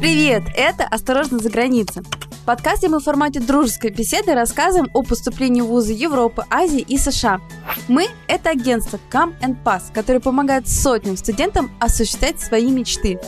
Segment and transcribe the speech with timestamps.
[0.00, 0.44] Привет!
[0.56, 2.02] Это «Осторожно за границей».
[2.30, 6.96] В подкасте мы в формате дружеской беседы рассказываем о поступлении в вузы Европы, Азии и
[6.96, 7.42] США.
[7.86, 13.20] Мы– это агентство Come and Pass, которое помогает сотням студентам осуществлять свои мечты.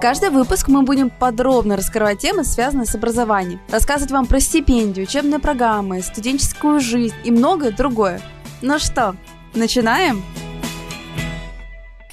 [0.00, 5.38] Каждый выпуск мы будем подробно раскрывать темы, связанные с образованием, рассказывать вам про стипендию, учебные
[5.38, 8.20] программы, студенческую жизнь и многое другое.
[8.62, 9.14] Ну что,
[9.54, 10.24] начинаем?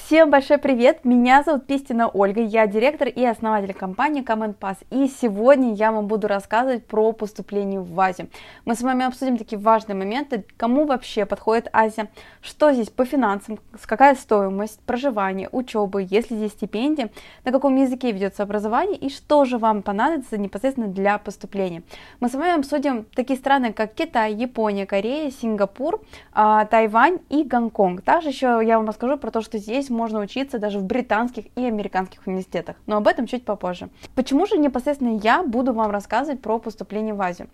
[0.08, 1.04] Всем большой привет!
[1.04, 4.78] Меня зовут Пистина Ольга, я директор и основатель компании Command Pass.
[4.90, 8.30] И сегодня я вам буду рассказывать про поступление в Азию.
[8.64, 12.08] Мы с вами обсудим такие важные моменты, кому вообще подходит Азия,
[12.40, 17.10] что здесь по финансам, какая стоимость проживания, учебы, есть ли здесь стипендия,
[17.44, 21.84] на каком языке ведется образование и что же вам понадобится непосредственно для поступления.
[22.22, 26.00] Мы с вами обсудим такие страны, как Китай, Япония, Корея, Сингапур,
[26.32, 28.04] а, Тайвань и Гонконг.
[28.04, 31.66] Также еще я вам расскажу про то, что здесь можно учиться даже в британских и
[31.66, 33.90] американских университетах, но об этом чуть попозже.
[34.16, 37.50] Почему же непосредственно я буду вам рассказывать про поступление в Азию?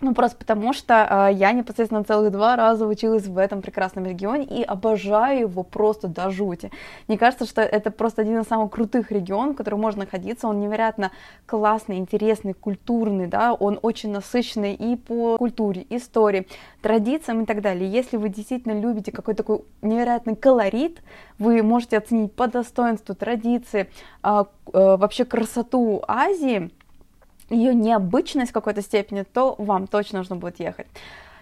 [0.00, 4.44] Ну, просто потому что э, я непосредственно целых два раза училась в этом прекрасном регионе
[4.44, 6.70] и обожаю его просто до жути.
[7.08, 10.48] Мне кажется, что это просто один из самых крутых регионов, в котором можно находиться.
[10.48, 11.10] Он невероятно
[11.46, 16.46] классный, интересный, культурный, да, он очень насыщенный и по культуре, истории,
[16.82, 17.90] традициям и так далее.
[17.90, 21.02] Если вы действительно любите какой-то такой невероятный колорит,
[21.38, 23.90] вы можете оценить по достоинству традиции,
[24.22, 26.70] э, э, вообще красоту Азии,
[27.50, 30.86] ее необычность в какой-то степени, то вам точно нужно будет ехать.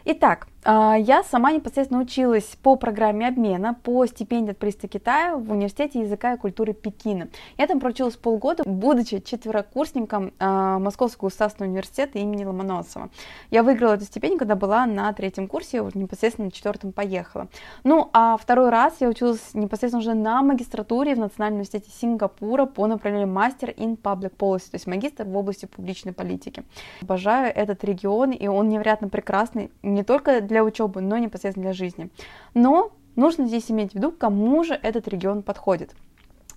[0.04, 6.00] Итак, я сама непосредственно училась по программе обмена по стипендии от правительства Китая в Университете
[6.00, 7.28] языка и культуры Пекина.
[7.58, 13.10] Я там проучилась полгода, будучи четверокурсником а, Московского государственного университета имени Ломоносова.
[13.50, 17.48] Я выиграла эту стипендию, когда была на третьем курсе, вот непосредственно на четвертом поехала.
[17.82, 22.86] Ну, а второй раз я училась непосредственно уже на магистратуре в Национальном университете Сингапура по
[22.86, 26.62] направлению мастер in public policy, то есть магистр в области публичной политики.
[27.00, 32.10] Обожаю этот регион, и он невероятно прекрасный, не только для учебы, но непосредственно для жизни.
[32.54, 35.94] Но нужно здесь иметь в виду, кому же этот регион подходит.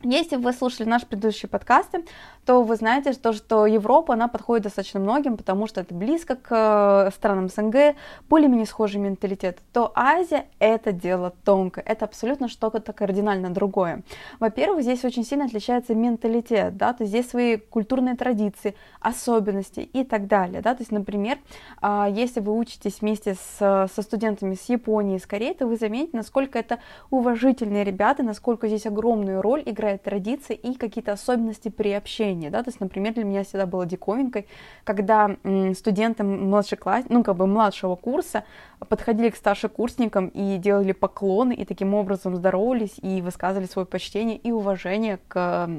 [0.02, 2.06] Если вы слушали наши предыдущие подкасты,
[2.46, 7.08] то вы знаете, что, что Европа, она подходит достаточно многим, потому что это близко к
[7.08, 7.96] э, странам СНГ,
[8.30, 14.04] более-менее схожий менталитет, то Азия— это дело тонкое, это абсолютно что-то кардинально другое.
[14.40, 20.04] Во-первых, здесь очень сильно отличается менталитет, да, то есть здесь свои культурные традиции, особенности и
[20.04, 21.40] так далее, да, то есть, например,
[21.82, 26.18] а, если вы учитесь вместе с, со студентами с Японии, с Кореи, то вы заметите,
[26.18, 26.80] насколько это
[27.10, 32.69] уважительные ребята, насколько здесь огромную роль играет традиции и какие-то особенности при общении да, то
[32.69, 34.47] есть, например, для меня всегда было диковинкой,
[34.84, 35.38] когда
[35.73, 38.44] студенты младшей класс, ну, как бы младшего курса
[38.90, 44.51] подходили к старшекурсникам и делали поклоны, и таким образом здоровались и высказывали свое почтение и
[44.51, 45.69] уважение к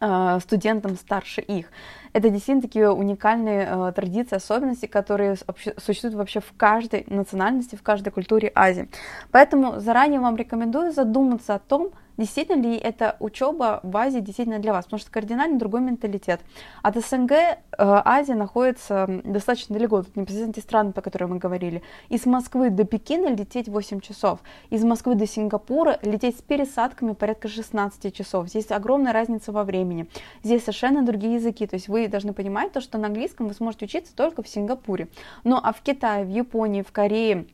[0.00, 1.66] а, студентам старше их.
[2.12, 5.36] Это действительно такие уникальные э, традиции, особенности, которые
[5.76, 8.88] существуют вообще в каждой национальности, в каждой культуре Азии.
[9.30, 14.72] Поэтому заранее вам рекомендую задуматься о том, действительно ли эта учеба в Азии действительно для
[14.72, 16.40] вас, потому что кардинально другой менталитет.
[16.82, 21.82] От СНГ э, Азия находится достаточно далеко, тут непосредственно те страны, по которым мы говорили.
[22.08, 24.40] Из Москвы до Пекина лететь 8 часов,
[24.70, 28.48] из Москвы до Сингапура лететь с пересадками порядка 16 часов.
[28.48, 30.06] Здесь огромная разница во времени.
[30.42, 33.86] Здесь совершенно другие языки, то есть вы должны понимать то, что на английском вы сможете
[33.86, 35.08] учиться только в Сингапуре.
[35.44, 37.46] Ну а в Китае, в Японии, в Корее,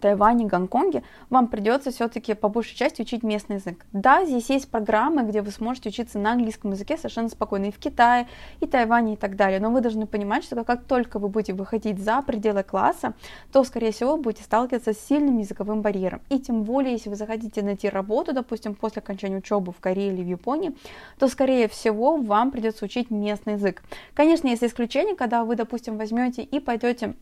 [0.00, 3.86] Тайване, Гонконге, вам придется все-таки по большей части учить местный язык.
[3.92, 7.78] Да, здесь есть программы, где вы сможете учиться на английском языке совершенно спокойно и в
[7.78, 8.26] Китае,
[8.60, 9.60] и Тайване, и так далее.
[9.60, 13.14] Но вы должны понимать, что как только вы будете выходить за пределы класса,
[13.52, 16.22] то, скорее всего, будете сталкиваться с сильным языковым барьером.
[16.30, 20.22] И тем более, если вы захотите найти работу, допустим, после окончания учебы в Корее или
[20.22, 20.74] в Японии,
[21.18, 23.82] то, скорее всего, вам придется учить местный язык.
[24.14, 27.14] Конечно, есть исключения, когда вы, допустим, возьмете и пойдете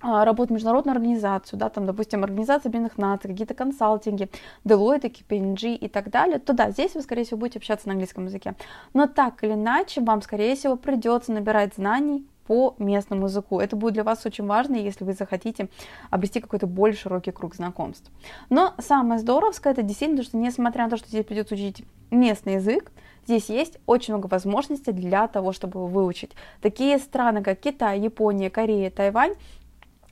[0.00, 4.30] а, работать в международную организацию, да, там, допустим, Организация Объединенных Наций, какие-то консалтинги,
[4.64, 8.24] Deloitte, KPMG и так далее, то да, здесь вы, скорее всего, будете общаться на английском
[8.24, 8.54] языке.
[8.94, 13.60] Но так или иначе, вам, скорее всего, придется набирать знаний по местному языку.
[13.60, 15.68] Это будет для вас очень важно, если вы захотите
[16.10, 18.10] обрести какой-то более широкий круг знакомств.
[18.48, 22.90] Но самое здоровское, это действительно, что несмотря на то, что здесь придется учить местный язык,
[23.24, 26.32] здесь есть очень много возможностей для того, чтобы его выучить.
[26.60, 29.34] Такие страны, как Китай, Япония, Корея, Тайвань,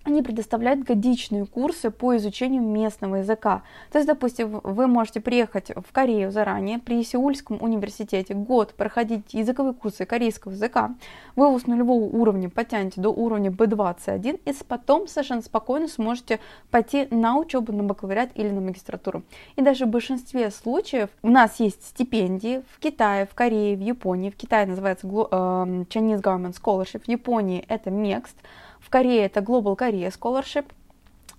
[0.08, 3.62] они предоставляют годичные курсы по изучению местного языка.
[3.92, 9.74] То есть, допустим, вы можете приехать в Корею заранее, при Сеульском университете год проходить языковые
[9.74, 10.94] курсы корейского языка,
[11.36, 16.40] вы с нулевого уровня потянете до уровня B21 и потом совершенно спокойно сможете
[16.70, 19.22] пойти на учебу на бакалавриат или на магистратуру.
[19.56, 24.30] И даже в большинстве случаев у нас есть стипендии в Китае, в Корее, в Японии.
[24.30, 28.36] В Китае называется эм, Chinese Government Scholarship, в Японии это MEXT,
[28.80, 30.66] в Корее это Global Korea Scholarship,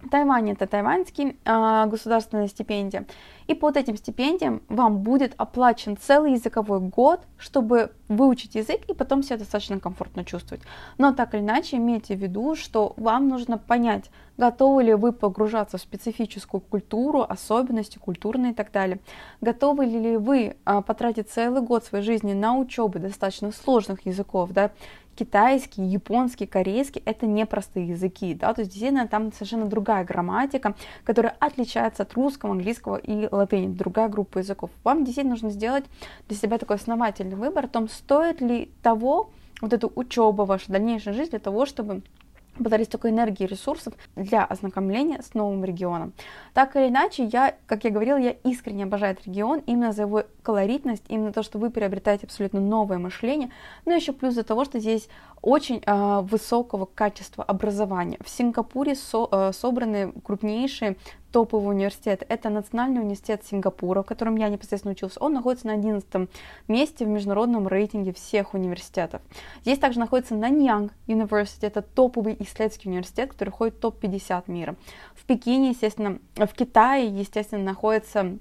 [0.02, 3.06] в Тайване это тайваньский э, государственная стипендия.
[3.48, 9.24] И под этим стипендиям вам будет оплачен целый языковой год, чтобы выучить язык и потом
[9.24, 10.64] себя достаточно комфортно чувствовать.
[10.98, 15.78] Но так или иначе, имейте в виду, что вам нужно понять, готовы ли вы погружаться
[15.78, 19.00] в специфическую культуру, особенности культурные и так далее.
[19.42, 24.72] Готовы ли вы а, потратить целый год своей жизни на учебу достаточно сложных языков, да,
[25.19, 31.36] китайский, японский, корейский— это непростые языки, да, то есть действительно там совершенно другая грамматика, которая
[31.39, 34.69] отличается от русского, английского и латыни, другая группа языков.
[34.86, 35.83] Вам действительно нужно сделать
[36.30, 39.31] для себя такой основательный выбор о том, стоит ли того
[39.62, 42.01] вот эту учебу, ваша дальнейшая жизнь для того, чтобы
[42.64, 46.14] подарить столько энергии и ресурсов для ознакомления с новым регионом.
[46.54, 50.24] Так или иначе, я, как я говорила, я искренне обожаю этот регион именно за его
[50.44, 53.52] колоритность, именно то, что вы приобретаете абсолютно новое мышление,
[53.86, 55.10] но еще плюс за того, что здесь
[55.42, 58.18] очень э, высокого качества образования.
[58.24, 60.98] В Сингапуре со, э, собраны крупнейшие
[61.32, 62.24] топовый университет.
[62.28, 65.20] Это Национальный университет Сингапура, в котором я непосредственно учился.
[65.20, 66.30] Он находится на 11
[66.68, 69.22] месте в международном рейтинге всех университетов.
[69.62, 74.76] Здесь также находится Наньянг University, это топовый исследовательский университет, который входит в топ-50 мира.
[75.14, 78.38] В Пекине, естественно, в Китае, естественно, находится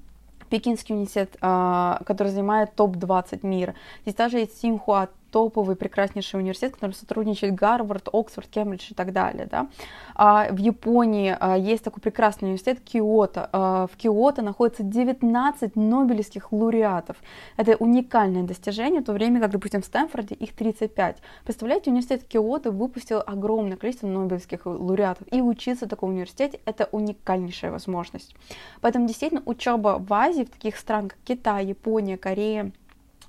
[0.49, 3.75] Пекинский университет, а, который занимает топ-20 мира.
[4.03, 9.47] Здесь также есть Синхуа топовый, прекраснейший университет, который сотрудничает Гарвард, Оксфорд, Кембридж и так далее.
[9.51, 9.69] Да?
[10.15, 13.49] А в Японии а, есть такой прекрасный университет Киото.
[13.53, 17.17] А, в Киото находится 19 нобелевских лауреатов.
[17.57, 21.19] Это уникальное достижение, в то время как, допустим, в Стэнфорде их 35.
[21.45, 25.27] Представляете, университет Киото выпустил огромное количество нобелевских лауреатов.
[25.31, 28.35] И учиться в таком университете– это уникальнейшая возможность.
[28.81, 32.73] Поэтому действительно учеба в Азии, в таких странах, как Китай, Япония, Корея,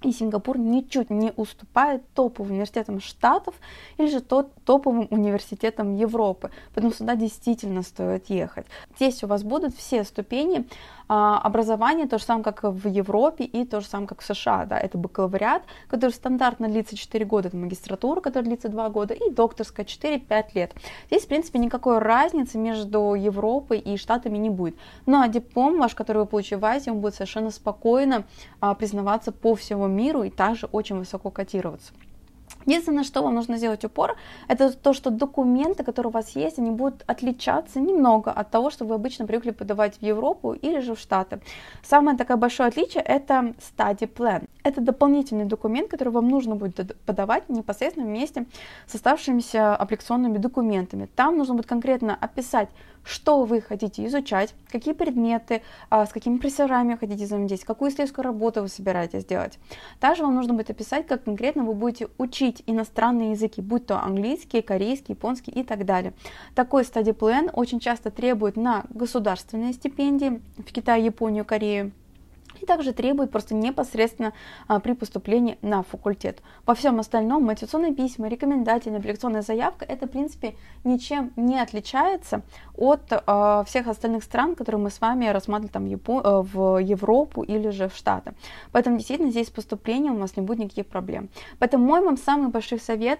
[0.01, 3.55] и Сингапур ничуть не уступает топовым университетам Штатов
[3.97, 6.51] или же топовым университетам Европы.
[6.73, 8.65] Поэтому сюда действительно стоит ехать.
[8.95, 10.65] Здесь у вас будут все ступени
[11.11, 14.65] а, образование то же самое, как в Европе и то же самое, как в США.
[14.65, 19.31] Да, это бакалавриат, который стандартно длится 4 года, это магистратура, которая длится 2 года, и
[19.31, 20.73] докторская 4-5 лет.
[21.07, 24.75] Здесь, в принципе, никакой разницы между Европой и Штатами не будет.
[25.05, 26.29] Ну а диплом ваш, который вы
[26.61, 28.25] Азии, он будет совершенно спокойно
[28.61, 31.93] а, признаваться по всему миру и также очень высоко котироваться.
[32.65, 34.15] Единственное, что вам нужно сделать упор,
[34.47, 38.85] это то, что документы, которые у вас есть, они будут отличаться немного от того, что
[38.85, 41.39] вы обычно привыкли подавать в Европу или же в Штаты.
[41.81, 44.47] Самое такое большое отличие– это study plan.
[44.63, 48.45] Это дополнительный документ, который вам нужно будет подавать непосредственно вместе
[48.85, 51.07] с оставшимися аппликационными документами.
[51.15, 52.69] Там нужно будет конкретно описать,
[53.03, 58.61] что вы хотите изучать, какие предметы, а, с какими профессорами хотите взаимодействовать, какую исследовательскую работу
[58.61, 59.59] вы собираетесь делать.
[59.99, 64.61] Также вам нужно будет описать, как конкретно вы будете учить иностранные языки, будь то английский,
[64.61, 66.13] корейский, японский и так далее.
[66.55, 71.91] Такой study plan очень часто требует на государственные стипендии в Китае, Японию, Корею
[72.59, 74.33] и также требует просто непосредственно
[74.67, 76.41] а, при поступлении на факультет.
[76.65, 82.41] Во всем остальном мотивационные письма, рекомендательная апелляционная заявка это в принципе ничем не отличается
[82.75, 87.43] от а, всех остальных стран, которые мы с вами рассматривали там Япо- а, в Европу
[87.43, 88.33] или же в Штаты.
[88.71, 91.29] Поэтому действительно здесь с поступлением у вас не будет никаких проблем.
[91.59, 93.19] Поэтому мой вам самый большой совет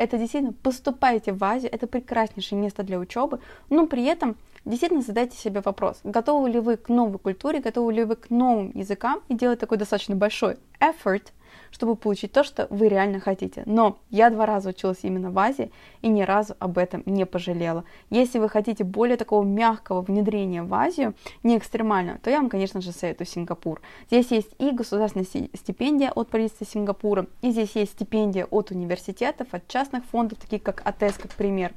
[0.00, 3.38] это действительно поступайте в Азию, это прекраснейшее место для учебы,
[3.68, 8.04] но при этом действительно задайте себе вопрос, готовы ли вы к новой культуре, готовы ли
[8.04, 11.32] вы к новым языкам и делать такой достаточно большой effort,
[11.70, 13.62] чтобы получить то, что вы реально хотите.
[13.66, 15.70] Но я два раза училась именно в Азии
[16.02, 17.84] и ни разу об этом не пожалела.
[18.10, 22.80] Если вы хотите более такого мягкого внедрения в Азию, не экстремально, то я вам, конечно
[22.80, 23.80] же, советую Сингапур.
[24.08, 29.66] Здесь есть и государственная стипендия от правительства Сингапура, и здесь есть стипендия от университетов, от
[29.68, 31.72] частных фондов, таких как АТС, как пример.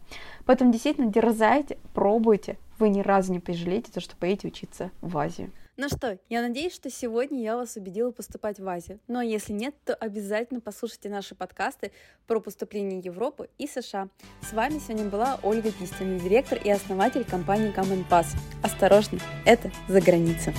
[0.45, 5.51] Поэтому действительно дерзайте, пробуйте, вы ни разу не пожалеете, то, что поедете учиться в Азию.
[5.75, 8.99] Ну что, я надеюсь, что сегодня я вас убедила поступать в Азию.
[9.07, 11.91] Но если нет, то обязательно послушайте наши подкасты
[12.27, 14.09] про поступление Европы и США.
[14.47, 18.27] С вами сегодня была Ольга Пистина, директор и основатель компании Common Pass.
[18.61, 20.53] Осторожно, это за граница.